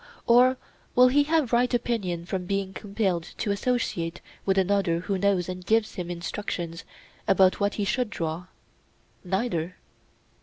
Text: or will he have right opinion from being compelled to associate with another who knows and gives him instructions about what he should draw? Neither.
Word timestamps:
or 0.25 0.57
will 0.95 1.09
he 1.09 1.21
have 1.21 1.53
right 1.53 1.75
opinion 1.75 2.25
from 2.25 2.47
being 2.47 2.73
compelled 2.73 3.21
to 3.37 3.51
associate 3.51 4.19
with 4.47 4.57
another 4.57 5.01
who 5.01 5.15
knows 5.15 5.47
and 5.47 5.63
gives 5.67 5.93
him 5.93 6.09
instructions 6.09 6.83
about 7.27 7.59
what 7.59 7.75
he 7.75 7.85
should 7.85 8.09
draw? 8.09 8.47
Neither. 9.23 9.75